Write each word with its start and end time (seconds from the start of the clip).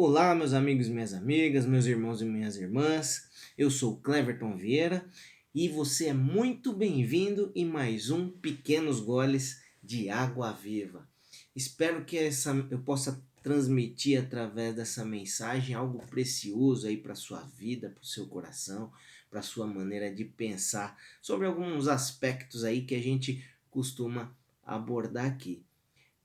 Olá, 0.00 0.32
meus 0.32 0.52
amigos 0.52 0.86
e 0.86 0.92
minhas 0.92 1.12
amigas, 1.12 1.66
meus 1.66 1.84
irmãos 1.84 2.22
e 2.22 2.24
minhas 2.24 2.54
irmãs. 2.54 3.28
Eu 3.58 3.68
sou 3.68 3.96
Cleverton 3.96 4.56
Vieira 4.56 5.04
e 5.52 5.68
você 5.68 6.06
é 6.06 6.12
muito 6.12 6.72
bem-vindo 6.72 7.50
em 7.52 7.64
mais 7.64 8.08
um 8.08 8.30
Pequenos 8.30 9.00
Goles 9.00 9.60
de 9.82 10.08
Água 10.08 10.52
Viva. 10.52 11.04
Espero 11.52 12.04
que 12.04 12.16
essa, 12.16 12.52
eu 12.70 12.78
possa 12.78 13.20
transmitir 13.42 14.22
através 14.22 14.76
dessa 14.76 15.04
mensagem 15.04 15.74
algo 15.74 15.98
precioso 16.06 16.86
aí 16.86 16.96
para 16.96 17.16
sua 17.16 17.40
vida, 17.40 17.90
para 17.90 18.02
o 18.02 18.06
seu 18.06 18.28
coração, 18.28 18.92
para 19.28 19.42
sua 19.42 19.66
maneira 19.66 20.14
de 20.14 20.24
pensar 20.24 20.96
sobre 21.20 21.48
alguns 21.48 21.88
aspectos 21.88 22.62
aí 22.62 22.82
que 22.82 22.94
a 22.94 23.02
gente 23.02 23.44
costuma 23.68 24.32
abordar 24.64 25.26
aqui. 25.26 25.60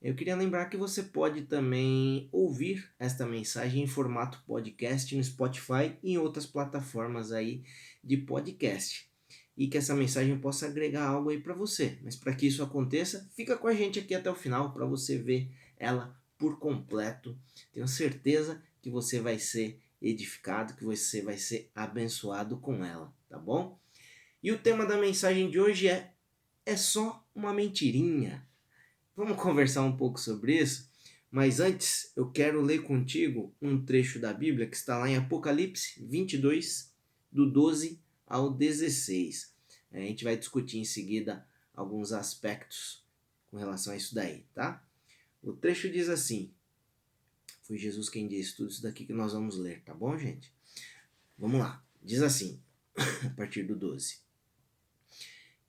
Eu 0.04 0.14
queria 0.14 0.36
lembrar 0.36 0.66
que 0.66 0.76
você 0.76 1.02
pode 1.02 1.46
também 1.46 2.28
ouvir 2.30 2.92
esta 2.98 3.24
mensagem 3.24 3.82
em 3.82 3.86
formato 3.86 4.44
podcast 4.46 5.16
no 5.16 5.24
Spotify 5.24 5.96
e 6.02 6.12
em 6.12 6.18
outras 6.18 6.44
plataformas 6.44 7.32
aí 7.32 7.64
de 8.02 8.18
podcast. 8.18 9.08
E 9.56 9.66
que 9.66 9.78
essa 9.78 9.94
mensagem 9.94 10.38
possa 10.38 10.66
agregar 10.66 11.06
algo 11.06 11.30
aí 11.30 11.40
para 11.40 11.54
você. 11.54 11.98
Mas 12.02 12.16
para 12.16 12.34
que 12.34 12.46
isso 12.46 12.62
aconteça, 12.62 13.26
fica 13.34 13.56
com 13.56 13.66
a 13.66 13.72
gente 13.72 13.98
aqui 13.98 14.14
até 14.14 14.30
o 14.30 14.34
final 14.34 14.74
para 14.74 14.84
você 14.84 15.16
ver 15.16 15.50
ela 15.78 16.14
por 16.36 16.58
completo. 16.58 17.34
Tenho 17.72 17.88
certeza 17.88 18.62
que 18.82 18.90
você 18.90 19.20
vai 19.20 19.38
ser 19.38 19.80
edificado, 20.02 20.74
que 20.74 20.84
você 20.84 21.22
vai 21.22 21.38
ser 21.38 21.70
abençoado 21.74 22.58
com 22.58 22.84
ela, 22.84 23.10
tá 23.26 23.38
bom? 23.38 23.80
E 24.42 24.52
o 24.52 24.58
tema 24.58 24.84
da 24.84 24.98
mensagem 24.98 25.48
de 25.48 25.58
hoje 25.58 25.88
é 25.88 26.12
é 26.66 26.76
só 26.76 27.26
uma 27.34 27.54
mentirinha. 27.54 28.46
Vamos 29.16 29.40
conversar 29.40 29.84
um 29.84 29.96
pouco 29.96 30.18
sobre 30.18 30.60
isso, 30.60 30.90
mas 31.30 31.60
antes 31.60 32.12
eu 32.16 32.32
quero 32.32 32.60
ler 32.60 32.82
contigo 32.82 33.54
um 33.62 33.80
trecho 33.80 34.18
da 34.18 34.32
Bíblia 34.32 34.66
que 34.66 34.74
está 34.74 34.98
lá 34.98 35.08
em 35.08 35.16
Apocalipse 35.16 36.04
22, 36.04 36.92
do 37.30 37.48
12 37.48 38.02
ao 38.26 38.52
16. 38.52 39.54
A 39.92 39.98
gente 39.98 40.24
vai 40.24 40.36
discutir 40.36 40.78
em 40.78 40.84
seguida 40.84 41.46
alguns 41.72 42.10
aspectos 42.12 43.06
com 43.52 43.56
relação 43.56 43.92
a 43.92 43.96
isso 43.96 44.16
daí, 44.16 44.46
tá? 44.52 44.84
O 45.40 45.52
trecho 45.52 45.88
diz 45.88 46.08
assim: 46.08 46.52
Foi 47.62 47.78
Jesus 47.78 48.08
quem 48.08 48.26
disse 48.26 48.56
tudo 48.56 48.70
isso 48.70 48.82
daqui 48.82 49.06
que 49.06 49.12
nós 49.12 49.32
vamos 49.32 49.56
ler, 49.56 49.80
tá 49.84 49.94
bom, 49.94 50.18
gente? 50.18 50.52
Vamos 51.38 51.60
lá. 51.60 51.86
Diz 52.02 52.20
assim, 52.20 52.60
a 52.98 53.30
partir 53.36 53.62
do 53.62 53.76
12: 53.76 54.18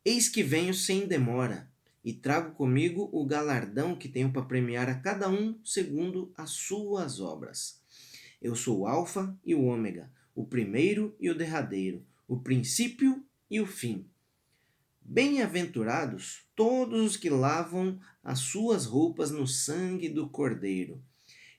Eis 0.03 0.27
que 0.27 0.41
venho 0.41 0.73
sem 0.73 1.07
demora 1.07 1.71
e 2.05 2.13
trago 2.13 2.53
comigo 2.53 3.09
o 3.11 3.25
galardão 3.25 3.95
que 3.95 4.07
tenho 4.07 4.31
para 4.31 4.45
premiar 4.45 4.87
a 4.87 4.93
cada 4.93 5.27
um 5.27 5.59
segundo 5.65 6.31
as 6.37 6.51
suas 6.51 7.19
obras. 7.19 7.81
Eu 8.39 8.55
sou 8.55 8.81
o 8.81 8.87
Alfa 8.87 9.35
e 9.43 9.55
o 9.55 9.63
Ômega, 9.63 10.11
o 10.35 10.45
primeiro 10.45 11.15
e 11.19 11.31
o 11.31 11.35
derradeiro, 11.35 12.05
o 12.27 12.39
princípio 12.39 13.25
e 13.49 13.59
o 13.59 13.65
fim. 13.65 14.07
Bem-aventurados 15.01 16.45
todos 16.55 17.01
os 17.01 17.17
que 17.17 17.29
lavam 17.29 17.99
as 18.23 18.37
suas 18.37 18.85
roupas 18.85 19.31
no 19.31 19.47
sangue 19.47 20.07
do 20.07 20.29
Cordeiro, 20.29 21.03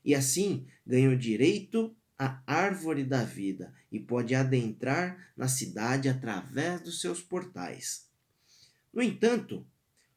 e 0.04 0.14
assim 0.14 0.68
ganham 0.86 1.16
direito 1.18 1.92
à 2.16 2.40
árvore 2.46 3.02
da 3.02 3.24
vida 3.24 3.74
e 3.90 3.98
pode 3.98 4.32
adentrar 4.32 5.32
na 5.36 5.48
cidade 5.48 6.08
através 6.08 6.80
dos 6.82 7.00
seus 7.00 7.20
portais. 7.20 8.08
No 8.92 9.02
entanto, 9.02 9.66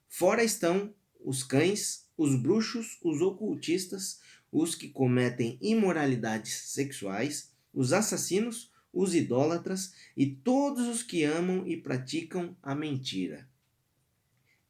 Fora 0.10 0.44
estão 0.44 0.94
os 1.24 1.44
cães, 1.44 2.10
os 2.18 2.36
bruxos, 2.36 2.98
os 3.04 3.22
ocultistas, 3.22 4.20
os 4.52 4.74
que 4.74 4.90
cometem 4.90 5.58
imoralidades 5.62 6.72
sexuais, 6.72 7.52
os 7.74 7.94
assassinos, 7.94 8.72
os 8.92 9.14
idólatras 9.14 9.94
e 10.18 10.26
todos 10.26 10.88
os 10.88 11.04
que 11.04 11.24
amam 11.24 11.66
e 11.68 11.78
praticam 11.78 12.58
a 12.62 12.74
mentira. 12.74 13.48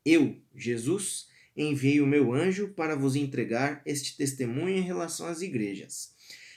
Eu, 0.06 0.42
Jesus, 0.54 1.30
enviei 1.56 2.02
o 2.02 2.08
meu 2.08 2.34
anjo 2.34 2.74
para 2.74 2.96
vos 2.96 3.16
entregar 3.16 3.82
este 3.86 4.18
testemunho 4.18 4.78
em 4.78 4.82
relação 4.82 5.28
às 5.28 5.42
igrejas. 5.42 6.14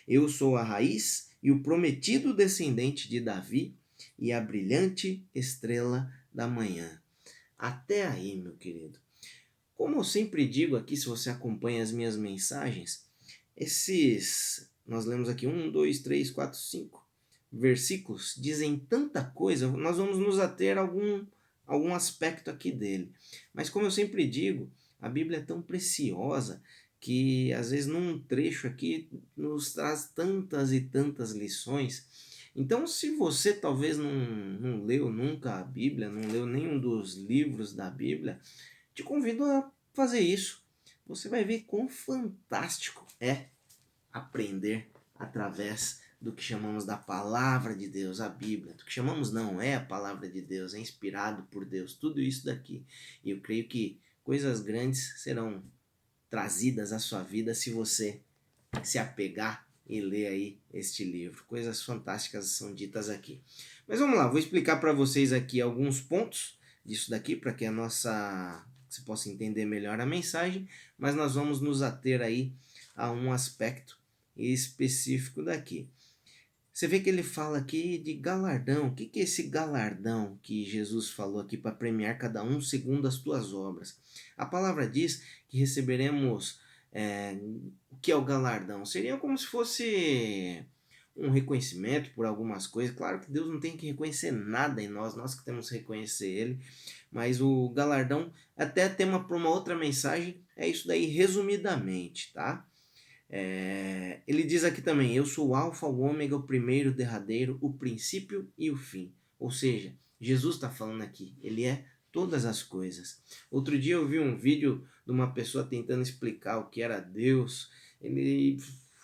Eu 0.06 0.28
sou 0.28 0.56
a 0.56 0.62
raiz 0.62 1.30
e 1.42 1.50
o 1.50 1.62
prometido 1.62 2.34
descendente 2.34 3.08
de 3.08 3.20
Davi 3.20 3.76
e 4.18 4.32
a 4.32 4.40
brilhante 4.40 5.26
estrela 5.34 6.12
da 6.32 6.46
manhã. 6.46 7.01
Até 7.62 8.04
aí, 8.08 8.36
meu 8.36 8.56
querido. 8.56 8.98
Como 9.76 9.94
eu 9.94 10.02
sempre 10.02 10.48
digo 10.48 10.74
aqui, 10.74 10.96
se 10.96 11.06
você 11.06 11.30
acompanha 11.30 11.80
as 11.80 11.92
minhas 11.92 12.16
mensagens, 12.16 13.04
esses. 13.56 14.68
Nós 14.84 15.04
lemos 15.04 15.28
aqui 15.28 15.46
um, 15.46 15.70
dois, 15.70 16.00
três, 16.00 16.28
quatro, 16.28 16.58
cinco 16.58 17.08
versículos 17.52 18.34
dizem 18.36 18.78
tanta 18.78 19.22
coisa, 19.22 19.68
nós 19.68 19.98
vamos 19.98 20.18
nos 20.18 20.40
ater 20.40 20.76
a 20.76 20.80
algum, 20.80 21.24
algum 21.64 21.94
aspecto 21.94 22.50
aqui 22.50 22.72
dele. 22.72 23.12
Mas 23.54 23.70
como 23.70 23.86
eu 23.86 23.90
sempre 23.92 24.26
digo, 24.26 24.68
a 25.00 25.08
Bíblia 25.08 25.38
é 25.38 25.42
tão 25.42 25.62
preciosa 25.62 26.60
que 26.98 27.52
às 27.52 27.70
vezes 27.70 27.86
num 27.86 28.18
trecho 28.18 28.66
aqui 28.66 29.08
nos 29.36 29.72
traz 29.74 30.10
tantas 30.12 30.72
e 30.72 30.80
tantas 30.80 31.30
lições 31.30 32.08
então, 32.54 32.86
se 32.86 33.16
você 33.16 33.54
talvez 33.54 33.96
não, 33.96 34.12
não 34.12 34.84
leu 34.84 35.10
nunca 35.10 35.58
a 35.58 35.64
Bíblia, 35.64 36.10
não 36.10 36.30
leu 36.30 36.44
nenhum 36.46 36.78
dos 36.78 37.14
livros 37.14 37.72
da 37.72 37.90
Bíblia, 37.90 38.38
te 38.94 39.02
convido 39.02 39.44
a 39.44 39.70
fazer 39.94 40.20
isso. 40.20 40.62
Você 41.06 41.28
vai 41.28 41.44
ver 41.44 41.60
quão 41.62 41.88
fantástico 41.88 43.06
é 43.18 43.46
aprender 44.12 44.90
através 45.18 46.02
do 46.20 46.32
que 46.32 46.42
chamamos 46.42 46.84
da 46.84 46.96
palavra 46.96 47.74
de 47.74 47.88
Deus, 47.88 48.20
a 48.20 48.28
Bíblia. 48.28 48.74
Do 48.74 48.84
que 48.84 48.92
chamamos 48.92 49.32
não 49.32 49.60
é 49.60 49.74
a 49.74 49.84
palavra 49.84 50.28
de 50.28 50.40
Deus, 50.40 50.74
é 50.74 50.78
inspirado 50.78 51.44
por 51.44 51.64
Deus, 51.64 51.94
tudo 51.94 52.20
isso 52.20 52.44
daqui. 52.44 52.84
E 53.24 53.30
eu 53.30 53.40
creio 53.40 53.66
que 53.66 53.98
coisas 54.22 54.60
grandes 54.60 55.20
serão 55.22 55.64
trazidas 56.28 56.92
à 56.92 56.98
sua 56.98 57.22
vida 57.22 57.54
se 57.54 57.70
você 57.70 58.20
se 58.84 58.98
apegar 58.98 59.66
e 59.87 60.00
ler 60.00 60.26
aí 60.26 60.59
este 60.72 61.04
livro. 61.04 61.44
Coisas 61.44 61.82
fantásticas 61.82 62.47
são 62.47 62.75
ditas 62.75 63.09
aqui. 63.09 63.41
Mas 63.87 64.00
vamos 64.00 64.16
lá, 64.16 64.28
vou 64.28 64.38
explicar 64.38 64.76
para 64.76 64.93
vocês 64.93 65.32
aqui 65.32 65.60
alguns 65.60 66.00
pontos 66.00 66.59
disso 66.84 67.10
daqui 67.10 67.37
para 67.37 67.53
que 67.53 67.65
a 67.65 67.72
nossa 67.72 68.65
você 68.88 69.00
possa 69.03 69.31
entender 69.31 69.65
melhor 69.65 70.00
a 70.00 70.06
mensagem, 70.06 70.69
mas 70.98 71.15
nós 71.15 71.34
vamos 71.34 71.60
nos 71.60 71.81
ater 71.81 72.20
aí 72.20 72.53
a 72.94 73.10
um 73.10 73.32
aspecto 73.32 73.98
específico 74.37 75.43
daqui. 75.43 75.88
Você 76.72 76.87
vê 76.87 77.00
que 77.00 77.09
ele 77.09 77.22
fala 77.22 77.59
aqui 77.59 77.99
de 77.99 78.14
galardão. 78.14 78.88
O 78.88 78.94
que 78.94 79.10
é 79.19 79.22
esse 79.22 79.44
galardão 79.44 80.38
que 80.43 80.64
Jesus 80.64 81.10
falou 81.10 81.41
aqui 81.41 81.56
para 81.56 81.75
premiar 81.75 82.16
cada 82.16 82.43
um 82.43 82.60
segundo 82.60 83.06
as 83.06 83.19
tuas 83.19 83.53
obras? 83.53 83.99
A 84.37 84.47
palavra 84.47 84.88
diz 84.88 85.22
que 85.49 85.59
receberemos 85.59 86.60
é, 86.92 87.38
o 87.91 87.97
que 87.97 88.12
é 88.12 88.16
o 88.16 88.25
galardão? 88.25 88.84
Seria 88.84 89.16
como 89.16 89.36
se 89.36 89.47
fosse 89.47 90.64
um 91.16 91.30
reconhecimento 91.30 92.10
por 92.14 92.26
algumas 92.26 92.66
coisas. 92.66 92.94
Claro 92.94 93.20
que 93.20 93.30
Deus 93.30 93.48
não 93.48 93.60
tem 93.60 93.76
que 93.76 93.86
reconhecer 93.86 94.30
nada 94.30 94.82
em 94.82 94.88
nós, 94.88 95.14
nós 95.14 95.34
que 95.34 95.44
temos 95.44 95.69
que 95.69 95.76
reconhecer 95.76 96.28
Ele. 96.28 96.58
Mas 97.10 97.41
o 97.41 97.69
galardão, 97.70 98.32
até 98.56 98.88
tema 98.88 99.22
para 99.25 99.36
uma 99.36 99.50
outra 99.50 99.76
mensagem, 99.76 100.41
é 100.56 100.66
isso 100.66 100.86
daí 100.86 101.06
resumidamente, 101.06 102.32
tá? 102.32 102.66
É, 103.28 104.20
ele 104.26 104.42
diz 104.42 104.62
aqui 104.62 104.82
também: 104.82 105.14
Eu 105.14 105.25
sou 105.25 105.48
o 105.48 105.54
Alfa, 105.54 105.86
o 105.86 106.00
Ômega, 106.00 106.36
o 106.36 106.42
primeiro, 106.42 106.91
o 106.91 106.94
derradeiro, 106.94 107.58
o 107.62 107.72
princípio 107.72 108.50
e 108.58 108.70
o 108.70 108.76
fim. 108.76 109.12
Ou 109.38 109.50
seja, 109.50 109.94
Jesus 110.20 110.56
está 110.56 110.70
falando 110.70 111.02
aqui, 111.02 111.34
ele 111.42 111.64
é 111.64 111.84
todas 112.12 112.44
as 112.44 112.62
coisas. 112.62 113.20
Outro 113.50 113.78
dia 113.78 113.94
eu 113.94 114.06
vi 114.06 114.20
um 114.20 114.36
vídeo 114.36 114.86
de 115.04 115.10
uma 115.10 115.32
pessoa 115.32 115.64
tentando 115.64 116.02
explicar 116.02 116.58
o 116.58 116.68
que 116.68 116.82
era 116.82 117.00
Deus. 117.00 117.70
Ele 118.00 118.58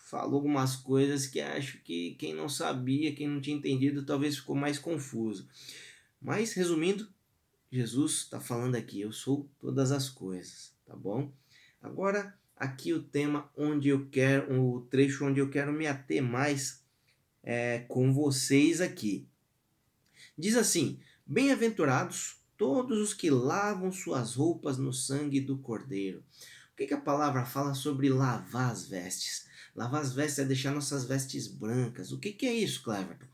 falou 0.08 0.36
algumas 0.36 0.76
coisas 0.76 1.26
que 1.26 1.40
acho 1.40 1.78
que 1.82 2.14
quem 2.14 2.34
não 2.34 2.48
sabia, 2.48 3.14
quem 3.14 3.26
não 3.26 3.40
tinha 3.40 3.56
entendido, 3.56 4.06
talvez 4.06 4.36
ficou 4.36 4.54
mais 4.54 4.78
confuso. 4.78 5.48
Mas 6.20 6.52
resumindo, 6.52 7.08
Jesus 7.70 8.22
está 8.22 8.40
falando 8.40 8.76
aqui, 8.76 9.00
eu 9.00 9.12
sou 9.12 9.50
todas 9.58 9.92
as 9.92 10.08
coisas, 10.08 10.74
tá 10.86 10.96
bom? 10.96 11.32
Agora 11.82 12.36
aqui 12.56 12.92
o 12.92 13.02
tema 13.02 13.50
onde 13.56 13.88
eu 13.88 14.08
quero, 14.08 14.60
o 14.60 14.80
trecho 14.82 15.24
onde 15.24 15.40
eu 15.40 15.50
quero 15.50 15.72
me 15.72 15.86
ater 15.86 16.22
mais 16.22 16.82
é, 17.42 17.80
com 17.80 18.12
vocês 18.12 18.80
aqui. 18.80 19.28
Diz 20.36 20.56
assim: 20.56 20.98
Bem-aventurados 21.26 22.37
todos 22.58 22.98
os 22.98 23.14
que 23.14 23.30
lavam 23.30 23.90
suas 23.90 24.34
roupas 24.34 24.76
no 24.76 24.92
sangue 24.92 25.40
do 25.40 25.56
Cordeiro. 25.56 26.22
O 26.72 26.76
que, 26.76 26.86
que 26.86 26.94
a 26.94 27.00
palavra 27.00 27.44
fala 27.44 27.72
sobre 27.72 28.10
lavar 28.10 28.70
as 28.70 28.86
vestes? 28.86 29.46
Lavar 29.74 30.02
as 30.02 30.12
vestes 30.12 30.40
é 30.40 30.44
deixar 30.44 30.72
nossas 30.72 31.04
vestes 31.04 31.46
brancas. 31.46 32.12
O 32.12 32.18
que, 32.18 32.32
que 32.32 32.46
é 32.46 32.52
isso, 32.52 32.82
Cleverton? 32.82 33.26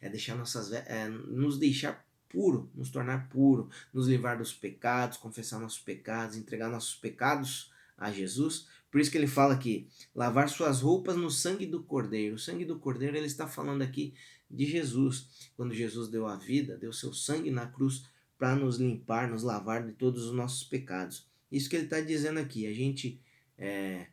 É 0.00 0.08
deixar 0.08 0.34
nossas 0.34 0.72
é, 0.72 1.08
nos 1.08 1.58
deixar 1.58 2.04
puro, 2.28 2.70
nos 2.74 2.90
tornar 2.90 3.28
puro, 3.28 3.70
nos 3.92 4.08
livrar 4.08 4.36
dos 4.36 4.52
pecados, 4.52 5.16
confessar 5.16 5.60
nossos 5.60 5.80
pecados, 5.80 6.36
entregar 6.36 6.68
nossos 6.68 6.94
pecados 6.94 7.70
a 7.96 8.10
Jesus, 8.10 8.66
Por 8.90 9.00
isso 9.00 9.10
que 9.10 9.16
ele 9.16 9.26
fala 9.26 9.54
aqui, 9.54 9.88
lavar 10.14 10.48
suas 10.48 10.80
roupas 10.80 11.16
no 11.16 11.30
sangue 11.30 11.66
do 11.66 11.82
cordeiro. 11.82 12.34
O 12.34 12.38
sangue 12.38 12.64
do 12.64 12.78
cordeiro, 12.78 13.16
ele 13.16 13.26
está 13.26 13.46
falando 13.46 13.82
aqui 13.82 14.12
de 14.50 14.66
Jesus. 14.66 15.50
Quando 15.56 15.72
Jesus 15.72 16.08
deu 16.08 16.26
a 16.26 16.36
vida, 16.36 16.76
deu 16.76 16.92
seu 16.92 17.12
sangue 17.14 17.50
na 17.50 17.66
cruz 17.66 18.04
para 18.42 18.56
nos 18.56 18.78
limpar, 18.78 19.30
nos 19.30 19.44
lavar 19.44 19.86
de 19.86 19.92
todos 19.92 20.24
os 20.24 20.34
nossos 20.34 20.64
pecados. 20.64 21.28
Isso 21.48 21.70
que 21.70 21.76
ele 21.76 21.84
está 21.84 22.00
dizendo 22.00 22.40
aqui, 22.40 22.66
a 22.66 22.74
gente 22.74 23.20
é, 23.56 24.06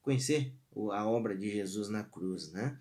conhecer 0.00 0.54
a 0.94 1.06
obra 1.06 1.36
de 1.36 1.50
Jesus 1.50 1.90
na 1.90 2.02
cruz, 2.02 2.50
né? 2.52 2.78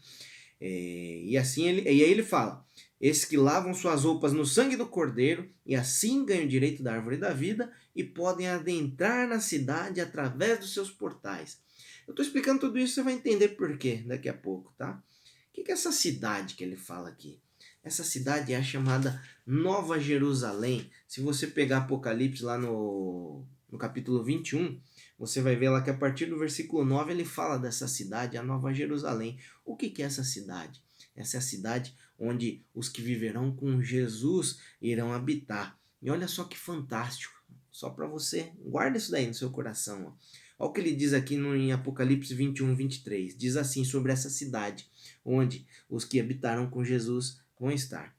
É, 0.58 1.22
e 1.22 1.38
assim 1.38 1.68
ele, 1.68 1.82
e 1.82 2.02
aí 2.02 2.10
ele 2.10 2.24
fala: 2.24 2.66
esses 3.02 3.26
que 3.26 3.36
lavam 3.36 3.74
suas 3.74 4.06
roupas 4.06 4.32
no 4.32 4.46
sangue 4.46 4.78
do 4.78 4.88
cordeiro 4.88 5.50
e 5.66 5.76
assim 5.76 6.26
ganham 6.26 6.46
o 6.46 6.48
direito 6.48 6.82
da 6.82 6.94
árvore 6.94 7.18
da 7.18 7.34
vida 7.34 7.70
e 7.94 8.02
podem 8.02 8.48
adentrar 8.48 9.28
na 9.28 9.42
cidade 9.42 10.00
através 10.00 10.60
dos 10.60 10.74
seus 10.74 10.90
portais. 10.90 11.62
Eu 12.08 12.14
estou 12.14 12.26
explicando 12.26 12.62
tudo 12.62 12.80
isso, 12.80 12.94
você 12.94 13.04
vai 13.04 13.16
entender 13.16 13.50
por 13.50 13.78
quê 13.78 14.02
daqui 14.08 14.30
a 14.30 14.34
pouco, 14.34 14.74
tá? 14.78 15.04
O 15.50 15.62
que 15.62 15.70
é 15.70 15.74
essa 15.74 15.92
cidade 15.92 16.56
que 16.56 16.64
ele 16.64 16.78
fala 16.78 17.10
aqui? 17.10 17.42
Essa 17.86 18.04
cidade 18.04 18.52
é 18.52 18.58
a 18.58 18.64
chamada 18.64 19.22
Nova 19.46 20.00
Jerusalém. 20.00 20.90
Se 21.08 21.22
você 21.22 21.46
pegar 21.46 21.78
Apocalipse 21.78 22.44
lá 22.44 22.58
no, 22.58 23.46
no 23.72 23.78
capítulo 23.78 24.24
21, 24.24 24.82
você 25.20 25.40
vai 25.40 25.56
ver 25.56 25.70
lá 25.70 25.84
que 25.84 25.92
a 25.92 25.94
partir 25.94 26.26
do 26.26 26.40
versículo 26.40 26.84
9 26.84 27.12
ele 27.12 27.24
fala 27.24 27.60
dessa 27.60 27.88
cidade, 27.88 28.38
a 28.38 28.44
Nova 28.44 28.74
Jerusalém. 28.74 29.38
O 29.64 29.76
que, 29.78 29.92
que 29.92 30.02
é 30.02 30.06
essa 30.08 30.24
cidade? 30.24 30.82
Essa 31.16 31.38
é 31.38 31.40
a 31.40 31.44
cidade 31.44 31.96
onde 32.18 32.66
os 32.74 32.90
que 32.90 33.04
viverão 33.04 33.56
com 33.56 33.80
Jesus 33.80 34.58
irão 34.82 35.14
habitar. 35.14 35.80
E 36.02 36.10
olha 36.10 36.28
só 36.28 36.44
que 36.44 36.58
fantástico. 36.58 37.36
Só 37.70 37.92
para 37.92 38.08
você, 38.08 38.52
guarda 38.64 38.98
isso 38.98 39.12
daí 39.12 39.28
no 39.28 39.34
seu 39.36 39.52
coração. 39.52 40.08
Ó. 40.08 40.14
Olha 40.58 40.70
o 40.70 40.74
que 40.74 40.82
ele 40.82 40.96
diz 40.96 41.14
aqui 41.14 41.38
no, 41.38 41.56
em 41.56 41.72
Apocalipse 41.72 42.34
21, 42.34 42.74
23. 42.74 43.38
Diz 43.38 43.56
assim 43.56 43.84
sobre 43.84 44.12
essa 44.12 44.30
cidade, 44.30 44.90
onde 45.24 45.68
os 45.88 46.04
que 46.04 46.20
habitaram 46.20 46.68
com 46.68 46.84
Jesus 46.84 47.45
vão 47.60 47.72
estar. 47.72 48.16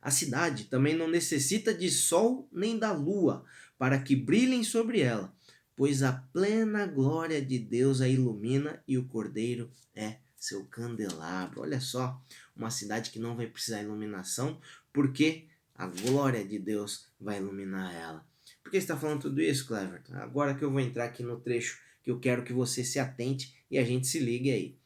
A 0.00 0.10
cidade 0.10 0.64
também 0.64 0.94
não 0.94 1.08
necessita 1.08 1.72
de 1.72 1.90
sol 1.90 2.48
nem 2.52 2.78
da 2.78 2.92
lua 2.92 3.44
para 3.78 3.98
que 3.98 4.14
brilhem 4.14 4.62
sobre 4.62 5.00
ela, 5.00 5.34
pois 5.74 6.02
a 6.02 6.12
plena 6.12 6.86
glória 6.86 7.40
de 7.40 7.58
Deus 7.58 8.00
a 8.00 8.08
ilumina 8.08 8.82
e 8.86 8.98
o 8.98 9.06
cordeiro 9.06 9.70
é 9.94 10.18
seu 10.36 10.64
candelabro. 10.66 11.62
Olha 11.62 11.80
só, 11.80 12.22
uma 12.54 12.70
cidade 12.70 13.10
que 13.10 13.18
não 13.18 13.34
vai 13.34 13.46
precisar 13.46 13.78
de 13.78 13.84
iluminação, 13.84 14.60
porque 14.92 15.48
a 15.74 15.86
glória 15.86 16.44
de 16.44 16.58
Deus 16.58 17.08
vai 17.18 17.38
iluminar 17.38 17.94
ela. 17.94 18.26
Por 18.62 18.70
que 18.70 18.76
está 18.76 18.96
falando 18.96 19.22
tudo 19.22 19.40
isso, 19.40 19.66
Cleverton? 19.66 20.14
Agora 20.16 20.54
que 20.54 20.62
eu 20.62 20.70
vou 20.70 20.80
entrar 20.80 21.06
aqui 21.06 21.22
no 21.22 21.40
trecho 21.40 21.82
que 22.02 22.10
eu 22.10 22.20
quero 22.20 22.44
que 22.44 22.52
você 22.52 22.84
se 22.84 22.98
atente 22.98 23.54
e 23.70 23.78
a 23.78 23.84
gente 23.84 24.06
se 24.06 24.18
ligue 24.18 24.50
aí. 24.50 24.78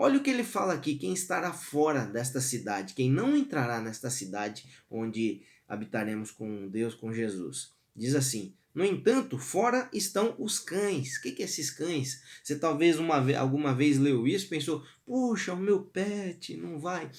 Olha 0.00 0.20
o 0.20 0.22
que 0.22 0.30
ele 0.30 0.44
fala 0.44 0.74
aqui: 0.74 0.94
quem 0.94 1.12
estará 1.12 1.52
fora 1.52 2.06
desta 2.06 2.40
cidade, 2.40 2.94
quem 2.94 3.10
não 3.10 3.36
entrará 3.36 3.80
nesta 3.80 4.08
cidade 4.08 4.64
onde 4.88 5.42
habitaremos 5.66 6.30
com 6.30 6.68
Deus, 6.68 6.94
com 6.94 7.12
Jesus. 7.12 7.72
Diz 7.96 8.14
assim: 8.14 8.54
no 8.72 8.84
entanto, 8.84 9.36
fora 9.36 9.90
estão 9.92 10.36
os 10.38 10.60
cães. 10.60 11.16
O 11.16 11.22
que, 11.22 11.32
que 11.32 11.42
é 11.42 11.46
esses 11.46 11.68
cães? 11.68 12.22
Você 12.44 12.56
talvez 12.56 12.96
uma 13.00 13.16
alguma 13.36 13.74
vez 13.74 13.98
leu 13.98 14.24
isso 14.24 14.48
pensou: 14.48 14.86
puxa, 15.04 15.52
o 15.52 15.56
meu 15.56 15.82
pet 15.82 16.56
não 16.56 16.78
vai. 16.78 17.10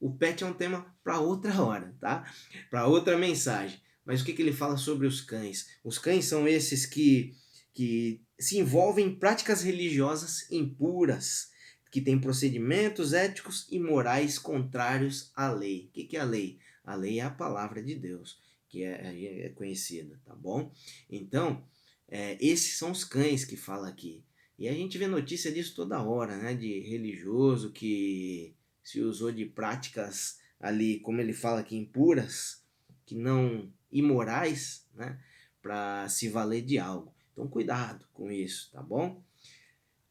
O 0.00 0.12
pet 0.12 0.42
é 0.42 0.46
um 0.46 0.52
tema 0.52 0.92
para 1.04 1.20
outra 1.20 1.54
hora, 1.62 1.94
tá? 2.00 2.28
Para 2.68 2.88
outra 2.88 3.16
mensagem. 3.16 3.80
Mas 4.04 4.20
o 4.20 4.24
que, 4.24 4.32
que 4.32 4.42
ele 4.42 4.52
fala 4.52 4.76
sobre 4.76 5.06
os 5.06 5.20
cães? 5.20 5.68
Os 5.84 5.98
cães 5.98 6.24
são 6.24 6.48
esses 6.48 6.84
que, 6.84 7.32
que 7.72 8.20
se 8.38 8.58
envolvem 8.58 9.06
em 9.06 9.14
práticas 9.14 9.62
religiosas 9.62 10.50
impuras, 10.50 11.53
que 11.94 12.00
têm 12.00 12.18
procedimentos 12.18 13.12
éticos 13.12 13.68
e 13.70 13.78
morais 13.78 14.36
contrários 14.36 15.30
à 15.32 15.52
lei. 15.52 15.88
O 15.88 15.92
que, 15.92 16.16
é 16.16 16.20
a 16.20 16.24
lei? 16.24 16.58
A 16.84 16.96
lei 16.96 17.20
é 17.20 17.22
a 17.22 17.30
palavra 17.30 17.80
de 17.80 17.94
Deus 17.94 18.42
que 18.68 18.82
é, 18.82 19.44
é 19.46 19.48
conhecida, 19.50 20.20
tá 20.24 20.34
bom? 20.34 20.72
Então, 21.08 21.64
é, 22.08 22.36
esses 22.44 22.76
são 22.76 22.90
os 22.90 23.04
cães 23.04 23.44
que 23.44 23.56
fala 23.56 23.88
aqui. 23.88 24.24
E 24.58 24.66
a 24.66 24.72
gente 24.72 24.98
vê 24.98 25.06
notícia 25.06 25.52
disso 25.52 25.76
toda 25.76 26.02
hora, 26.02 26.36
né? 26.36 26.52
De 26.52 26.80
religioso 26.80 27.70
que 27.70 28.56
se 28.82 29.00
usou 29.00 29.30
de 29.30 29.44
práticas 29.44 30.40
ali, 30.58 30.98
como 30.98 31.20
ele 31.20 31.32
fala 31.32 31.60
aqui, 31.60 31.76
impuras, 31.76 32.60
que 33.06 33.14
não 33.14 33.72
imorais, 33.92 34.84
né? 34.92 35.16
Para 35.62 36.08
se 36.08 36.28
valer 36.28 36.62
de 36.62 36.76
algo. 36.76 37.14
Então, 37.32 37.46
cuidado 37.46 38.04
com 38.12 38.32
isso, 38.32 38.72
tá 38.72 38.82
bom? 38.82 39.22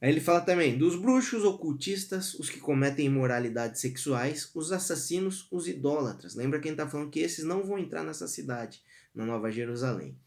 Aí 0.03 0.09
ele 0.09 0.19
fala 0.19 0.41
também 0.41 0.77
dos 0.77 0.97
bruxos, 0.97 1.45
ocultistas, 1.45 2.33
os 2.33 2.49
que 2.49 2.59
cometem 2.59 3.05
imoralidades 3.05 3.79
sexuais, 3.79 4.51
os 4.53 4.73
assassinos, 4.73 5.47
os 5.49 5.65
idólatras. 5.65 6.35
Lembra 6.35 6.59
quem 6.59 6.73
está 6.73 6.85
falando 6.89 7.09
que 7.09 7.21
esses 7.21 7.45
não 7.45 7.63
vão 7.63 7.79
entrar 7.79 8.03
nessa 8.03 8.27
cidade, 8.27 8.81
na 9.15 9.25
Nova 9.25 9.49
Jerusalém. 9.49 10.19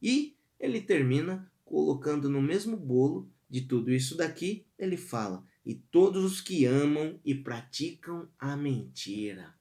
E 0.00 0.38
ele 0.58 0.80
termina 0.80 1.52
colocando 1.66 2.30
no 2.30 2.40
mesmo 2.40 2.78
bolo 2.78 3.30
de 3.46 3.60
tudo 3.60 3.92
isso 3.92 4.16
daqui, 4.16 4.64
ele 4.78 4.96
fala: 4.96 5.44
e 5.66 5.74
todos 5.74 6.24
os 6.24 6.40
que 6.40 6.64
amam 6.64 7.20
e 7.22 7.34
praticam 7.34 8.26
a 8.38 8.56
mentira. 8.56 9.54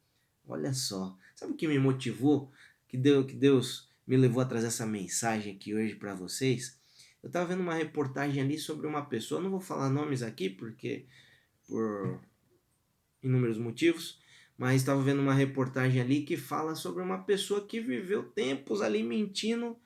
Olha 0.48 0.72
só, 0.74 1.18
sabe 1.36 1.52
o 1.52 1.58
que 1.58 1.68
me 1.68 1.78
motivou? 1.78 2.50
Que 2.88 2.96
Deus, 2.96 3.26
que 3.26 3.36
Deus 3.36 3.90
me 4.08 4.16
levou 4.16 4.42
a 4.42 4.46
trazer 4.46 4.68
essa 4.68 4.86
mensagem 4.86 5.54
aqui 5.54 5.76
hoje 5.76 5.96
para 5.96 6.16
vocês? 6.16 6.79
Eu 7.22 7.28
estava 7.28 7.48
vendo 7.48 7.62
uma 7.62 7.74
reportagem 7.74 8.42
ali 8.42 8.58
sobre 8.58 8.88
uma 8.88 9.06
pessoa, 9.06 9.42
não 9.42 9.50
vou 9.50 9.60
falar 9.60 9.90
nomes 9.90 10.22
aqui 10.22 10.50
porque 10.50 11.06
por 11.68 12.20
inúmeros 13.22 13.58
motivos, 13.58 14.20
mas 14.58 14.82
estava 14.82 15.02
vendo 15.02 15.22
uma 15.22 15.34
reportagem 15.34 16.02
ali 16.02 16.24
que 16.24 16.38
fala 16.38 16.76
sobre 16.76 17.04
uma 17.04 17.24
pessoa 17.24 17.66
que 17.66 17.80
viveu 17.80 18.24
tempos 18.24 18.82
ali 18.82 19.04
mentindo 19.04 19.78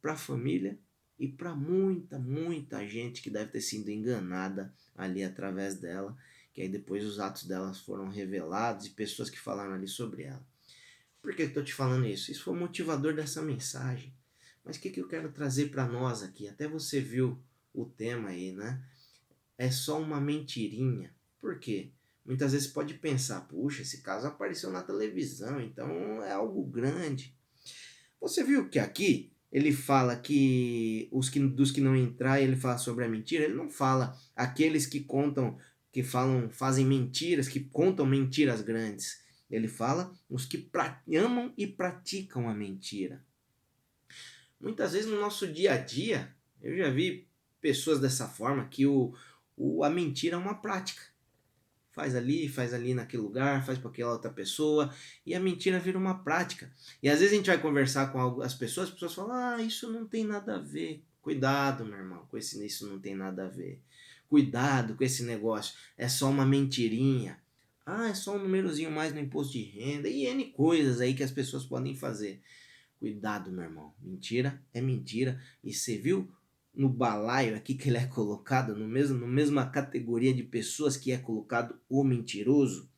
para 0.00 0.14
a 0.14 0.16
família 0.16 0.78
e 1.18 1.28
para 1.28 1.54
muita, 1.54 2.18
muita 2.18 2.86
gente 2.86 3.22
que 3.22 3.30
deve 3.30 3.52
ter 3.52 3.60
sido 3.60 3.90
enganada 3.90 4.74
ali 4.96 5.22
através 5.22 5.76
dela, 5.76 6.16
que 6.52 6.60
aí 6.60 6.68
depois 6.68 7.04
os 7.04 7.20
atos 7.20 7.44
delas 7.44 7.78
foram 7.80 8.08
revelados 8.08 8.86
e 8.86 8.90
pessoas 8.90 9.30
que 9.30 9.38
falaram 9.38 9.74
ali 9.74 9.86
sobre 9.86 10.24
ela. 10.24 10.44
Por 11.20 11.34
que 11.36 11.42
estou 11.42 11.62
te 11.62 11.72
falando 11.72 12.06
isso? 12.06 12.32
Isso 12.32 12.42
foi 12.42 12.54
o 12.54 12.56
motivador 12.56 13.14
dessa 13.14 13.40
mensagem. 13.40 14.12
Mas 14.64 14.76
o 14.76 14.80
que, 14.80 14.90
que 14.90 15.00
eu 15.00 15.08
quero 15.08 15.32
trazer 15.32 15.70
para 15.70 15.86
nós 15.86 16.22
aqui? 16.22 16.48
Até 16.48 16.68
você 16.68 17.00
viu 17.00 17.42
o 17.74 17.84
tema 17.84 18.28
aí, 18.28 18.52
né? 18.52 18.82
É 19.58 19.70
só 19.70 20.00
uma 20.00 20.20
mentirinha. 20.20 21.14
Por 21.40 21.58
quê? 21.58 21.90
Muitas 22.24 22.52
vezes 22.52 22.68
pode 22.68 22.94
pensar, 22.94 23.40
puxa, 23.42 23.82
esse 23.82 24.00
caso 24.00 24.26
apareceu 24.26 24.70
na 24.70 24.82
televisão, 24.82 25.60
então 25.60 26.22
é 26.22 26.32
algo 26.32 26.64
grande. 26.64 27.36
Você 28.20 28.44
viu 28.44 28.68
que 28.68 28.78
aqui 28.78 29.32
ele 29.50 29.72
fala 29.72 30.16
que 30.16 31.08
os 31.10 31.28
que 31.28 31.40
dos 31.40 31.72
que 31.72 31.80
não 31.80 31.96
entrar, 31.96 32.40
ele 32.40 32.56
fala 32.56 32.78
sobre 32.78 33.04
a 33.04 33.08
mentira, 33.08 33.44
ele 33.44 33.54
não 33.54 33.68
fala 33.68 34.16
aqueles 34.36 34.86
que 34.86 35.00
contam, 35.00 35.58
que 35.90 36.02
falam, 36.02 36.48
fazem 36.48 36.86
mentiras, 36.86 37.48
que 37.48 37.60
contam 37.60 38.06
mentiras 38.06 38.62
grandes. 38.62 39.20
Ele 39.50 39.68
fala 39.68 40.14
os 40.30 40.46
que 40.46 40.70
amam 41.14 41.52
e 41.58 41.66
praticam 41.66 42.48
a 42.48 42.54
mentira. 42.54 43.22
Muitas 44.62 44.92
vezes 44.92 45.10
no 45.10 45.20
nosso 45.20 45.46
dia 45.46 45.74
a 45.74 45.76
dia, 45.76 46.32
eu 46.62 46.76
já 46.76 46.88
vi 46.88 47.26
pessoas 47.60 47.98
dessa 47.98 48.28
forma 48.28 48.64
que 48.66 48.86
o, 48.86 49.12
o, 49.56 49.82
a 49.82 49.90
mentira 49.90 50.36
é 50.36 50.38
uma 50.38 50.54
prática. 50.54 51.02
Faz 51.90 52.14
ali, 52.14 52.48
faz 52.48 52.72
ali 52.72 52.94
naquele 52.94 53.22
lugar, 53.22 53.66
faz 53.66 53.78
para 53.78 53.90
aquela 53.90 54.12
outra 54.12 54.30
pessoa, 54.30 54.94
e 55.26 55.34
a 55.34 55.40
mentira 55.40 55.78
vira 55.78 55.98
uma 55.98 56.22
prática. 56.22 56.72
E 57.02 57.08
às 57.08 57.18
vezes 57.18 57.34
a 57.34 57.36
gente 57.36 57.46
vai 57.48 57.60
conversar 57.60 58.12
com 58.12 58.40
as 58.40 58.54
pessoas, 58.54 58.88
as 58.88 58.94
pessoas 58.94 59.14
falam: 59.14 59.32
"Ah, 59.32 59.60
isso 59.60 59.90
não 59.90 60.06
tem 60.06 60.24
nada 60.24 60.54
a 60.54 60.58
ver". 60.58 61.02
Cuidado, 61.20 61.84
meu 61.84 61.98
irmão, 61.98 62.26
com 62.30 62.38
esse 62.38 62.64
isso 62.64 62.86
não 62.86 62.98
tem 62.98 63.14
nada 63.14 63.44
a 63.44 63.48
ver. 63.48 63.80
Cuidado 64.28 64.94
com 64.94 65.04
esse 65.04 65.22
negócio, 65.24 65.74
é 65.98 66.08
só 66.08 66.30
uma 66.30 66.46
mentirinha. 66.46 67.38
Ah, 67.84 68.08
é 68.08 68.14
só 68.14 68.36
um 68.36 68.42
númerozinho 68.42 68.90
mais 68.90 69.12
no 69.12 69.20
imposto 69.20 69.52
de 69.52 69.62
renda 69.62 70.08
e 70.08 70.24
N 70.24 70.46
coisas 70.52 71.00
aí 71.00 71.14
que 71.14 71.22
as 71.22 71.30
pessoas 71.30 71.64
podem 71.64 71.94
fazer. 71.94 72.40
Cuidado, 73.02 73.50
meu 73.50 73.64
irmão. 73.64 73.92
Mentira 74.00 74.62
é 74.72 74.80
mentira. 74.80 75.42
E 75.64 75.74
você 75.74 75.98
viu 75.98 76.32
no 76.72 76.88
balaio 76.88 77.56
aqui 77.56 77.74
que 77.74 77.88
ele 77.88 77.96
é 77.96 78.06
colocado, 78.06 78.76
no 78.76 78.86
mesmo, 78.86 79.18
no 79.18 79.26
mesma 79.26 79.68
categoria 79.68 80.32
de 80.32 80.44
pessoas 80.44 80.96
que 80.96 81.10
é 81.10 81.18
colocado 81.18 81.80
o 81.88 82.04
mentiroso? 82.04 82.88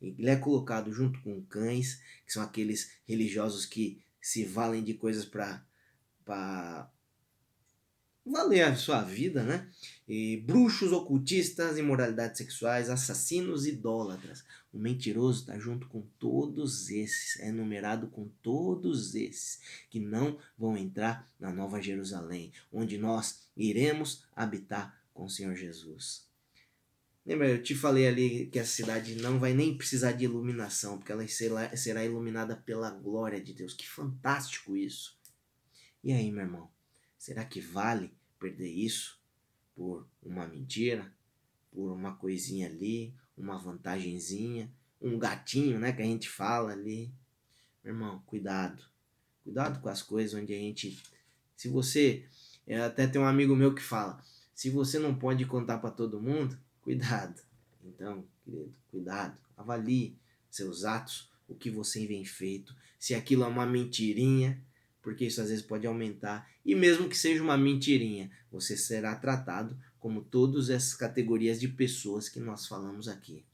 Ele 0.00 0.28
é 0.28 0.34
colocado 0.34 0.92
junto 0.92 1.22
com 1.22 1.40
cães, 1.44 2.02
que 2.26 2.32
são 2.32 2.42
aqueles 2.42 2.90
religiosos 3.06 3.64
que 3.64 4.02
se 4.20 4.44
valem 4.44 4.82
de 4.82 4.94
coisas 4.94 5.24
para 5.24 5.64
valer 8.24 8.62
a 8.62 8.76
sua 8.76 9.02
vida, 9.02 9.42
né? 9.42 9.68
E 10.06 10.38
bruxos, 10.46 10.92
ocultistas, 10.92 11.78
imoralidades 11.78 12.38
sexuais, 12.38 12.88
assassinos, 12.88 13.66
idólatras. 13.66 14.44
O 14.72 14.78
mentiroso 14.78 15.40
está 15.40 15.58
junto 15.58 15.86
com 15.88 16.02
todos 16.18 16.88
esses, 16.90 17.38
é 17.40 17.50
numerado 17.50 18.08
com 18.08 18.28
todos 18.42 19.14
esses 19.14 19.60
que 19.90 20.00
não 20.00 20.38
vão 20.56 20.76
entrar 20.76 21.30
na 21.38 21.52
Nova 21.52 21.80
Jerusalém, 21.80 22.52
onde 22.72 22.96
nós 22.96 23.46
iremos 23.56 24.24
habitar 24.34 25.02
com 25.12 25.24
o 25.24 25.30
Senhor 25.30 25.54
Jesus. 25.54 26.30
Lembra, 27.24 27.48
eu 27.48 27.62
te 27.62 27.74
falei 27.74 28.08
ali 28.08 28.46
que 28.46 28.58
a 28.58 28.64
cidade 28.64 29.14
não 29.16 29.38
vai 29.38 29.54
nem 29.54 29.76
precisar 29.76 30.12
de 30.12 30.24
iluminação, 30.24 30.98
porque 30.98 31.12
ela 31.12 31.26
será, 31.28 31.76
será 31.76 32.04
iluminada 32.04 32.56
pela 32.56 32.90
glória 32.90 33.40
de 33.40 33.54
Deus. 33.54 33.74
Que 33.74 33.88
fantástico 33.88 34.76
isso! 34.76 35.16
E 36.02 36.12
aí, 36.12 36.32
meu 36.32 36.42
irmão, 36.42 36.68
será 37.22 37.44
que 37.44 37.60
vale 37.60 38.12
perder 38.38 38.68
isso 38.68 39.20
por 39.76 40.08
uma 40.20 40.44
mentira, 40.46 41.14
por 41.70 41.92
uma 41.92 42.16
coisinha 42.16 42.66
ali, 42.66 43.14
uma 43.36 43.56
vantagenzinha, 43.56 44.72
um 45.00 45.18
gatinho, 45.18 45.78
né, 45.78 45.92
que 45.92 46.02
a 46.02 46.04
gente 46.04 46.28
fala 46.28 46.72
ali? 46.72 47.14
Meu 47.84 47.94
irmão, 47.94 48.22
cuidado. 48.26 48.82
Cuidado 49.44 49.80
com 49.80 49.88
as 49.88 50.02
coisas 50.02 50.34
onde 50.34 50.52
a 50.52 50.58
gente. 50.58 51.00
Se 51.56 51.68
você. 51.68 52.26
Até 52.84 53.06
tem 53.06 53.20
um 53.20 53.26
amigo 53.26 53.54
meu 53.54 53.72
que 53.72 53.82
fala: 53.82 54.20
se 54.52 54.70
você 54.70 54.98
não 54.98 55.14
pode 55.14 55.44
contar 55.46 55.78
para 55.78 55.90
todo 55.90 56.20
mundo, 56.20 56.58
Cuidado. 56.82 57.40
Então, 57.84 58.26
querido, 58.44 58.74
cuidado. 58.90 59.38
Avalie 59.56 60.18
seus 60.50 60.84
atos, 60.84 61.30
o 61.48 61.54
que 61.54 61.70
você 61.70 62.06
vem 62.06 62.24
feito, 62.24 62.74
se 62.98 63.14
aquilo 63.14 63.44
é 63.44 63.46
uma 63.46 63.64
mentirinha, 63.64 64.60
porque 65.02 65.26
isso 65.26 65.40
às 65.42 65.48
vezes 65.48 65.64
pode 65.64 65.86
aumentar. 65.86 66.48
E 66.64 66.74
mesmo 66.74 67.08
que 67.08 67.16
seja 67.16 67.42
uma 67.42 67.58
mentirinha, 67.58 68.30
você 68.50 68.76
será 68.76 69.14
tratado 69.16 69.76
como 69.98 70.22
todas 70.22 70.70
essas 70.70 70.94
categorias 70.94 71.60
de 71.60 71.68
pessoas 71.68 72.28
que 72.28 72.40
nós 72.40 72.66
falamos 72.66 73.08
aqui. 73.08 73.44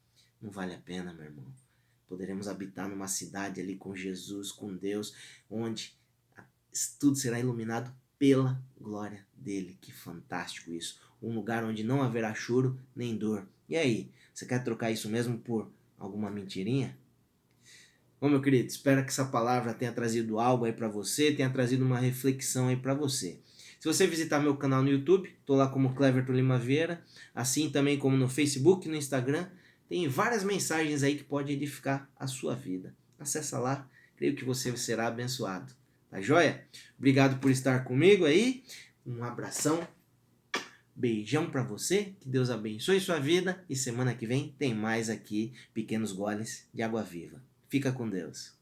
Não 0.40 0.50
vale 0.50 0.74
a 0.74 0.78
pena, 0.78 1.12
meu 1.12 1.24
irmão. 1.24 1.46
Poderemos 2.06 2.48
habitar 2.48 2.88
numa 2.88 3.08
cidade 3.08 3.60
ali 3.60 3.76
com 3.76 3.94
Jesus, 3.94 4.52
com 4.52 4.74
Deus, 4.74 5.14
onde 5.50 5.96
tudo 6.98 7.16
será 7.16 7.40
iluminado 7.40 7.92
pela 8.18 8.62
glória 8.80 9.26
dele. 9.34 9.76
Que 9.80 9.92
fantástico 9.92 10.72
isso. 10.72 11.00
Um 11.22 11.34
lugar 11.34 11.64
onde 11.64 11.82
não 11.82 12.02
haverá 12.02 12.34
choro 12.34 12.78
nem 12.94 13.16
dor. 13.16 13.46
E 13.68 13.76
aí, 13.76 14.10
você 14.32 14.46
quer 14.46 14.62
trocar 14.62 14.90
isso 14.90 15.08
mesmo 15.08 15.38
por 15.38 15.70
alguma 15.98 16.30
mentirinha? 16.30 16.96
Bom, 18.20 18.28
meu 18.28 18.42
querido, 18.42 18.66
espero 18.66 19.04
que 19.04 19.10
essa 19.10 19.26
palavra 19.26 19.72
tenha 19.72 19.92
trazido 19.92 20.40
algo 20.40 20.64
aí 20.64 20.72
para 20.72 20.88
você, 20.88 21.30
tenha 21.30 21.48
trazido 21.48 21.84
uma 21.84 22.00
reflexão 22.00 22.66
aí 22.66 22.76
para 22.76 22.92
você. 22.92 23.38
Se 23.78 23.86
você 23.86 24.08
visitar 24.08 24.40
meu 24.40 24.56
canal 24.56 24.82
no 24.82 24.90
YouTube, 24.90 25.32
tô 25.46 25.54
lá 25.54 25.68
como 25.68 25.94
Cleverton 25.94 26.32
Lima 26.32 26.58
Vieira, 26.58 27.00
assim 27.32 27.70
também 27.70 27.96
como 27.96 28.16
no 28.16 28.28
Facebook, 28.28 28.88
no 28.88 28.96
Instagram, 28.96 29.46
tem 29.88 30.08
várias 30.08 30.42
mensagens 30.42 31.04
aí 31.04 31.14
que 31.14 31.22
podem 31.22 31.54
edificar 31.54 32.10
a 32.18 32.26
sua 32.26 32.56
vida. 32.56 32.92
Acesse 33.20 33.54
lá, 33.54 33.88
creio 34.16 34.34
que 34.34 34.44
você 34.44 34.76
será 34.76 35.06
abençoado. 35.06 35.72
Tá 36.10 36.20
joia? 36.20 36.66
Obrigado 36.98 37.38
por 37.38 37.52
estar 37.52 37.84
comigo 37.84 38.24
aí. 38.24 38.64
Um 39.06 39.22
abração. 39.22 39.86
Beijão 40.94 41.48
para 41.48 41.62
você. 41.62 42.16
Que 42.18 42.28
Deus 42.28 42.50
abençoe 42.50 42.98
sua 42.98 43.20
vida. 43.20 43.64
E 43.70 43.76
semana 43.76 44.12
que 44.12 44.26
vem 44.26 44.54
tem 44.58 44.74
mais 44.74 45.08
aqui 45.08 45.52
Pequenos 45.72 46.10
Goles 46.10 46.66
de 46.74 46.82
Água 46.82 47.02
Viva. 47.04 47.40
Fica 47.68 47.92
com 47.92 48.08
Deus. 48.08 48.57